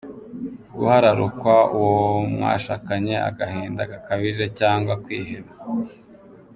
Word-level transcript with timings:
Guhararukwa 0.77 1.55
uwo 1.79 1.99
mwashakanye, 2.33 3.15
agahinda 3.29 3.81
gakabije 3.91 4.45
cyangwa 4.59 4.93
kwiheba. 5.03 5.51